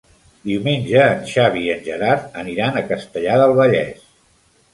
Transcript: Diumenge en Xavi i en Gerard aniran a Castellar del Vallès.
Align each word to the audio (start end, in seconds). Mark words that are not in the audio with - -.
Diumenge 0.51 1.03
en 1.09 1.21
Xavi 1.31 1.61
i 1.65 1.69
en 1.73 1.83
Gerard 1.89 2.41
aniran 2.45 2.81
a 2.81 2.85
Castellar 2.89 3.37
del 3.45 3.55
Vallès. 3.61 4.03